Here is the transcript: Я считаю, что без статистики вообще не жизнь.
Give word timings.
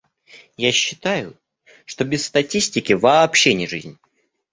Я 0.57 0.71
считаю, 0.71 1.37
что 1.85 2.05
без 2.05 2.25
статистики 2.25 2.93
вообще 2.93 3.53
не 3.53 3.67
жизнь. 3.67 3.99